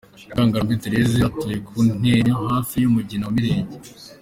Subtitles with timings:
[0.27, 3.75] Mukangarambe Therese, atuye ku Ntenyo hafi y’umugina wa Mirenge.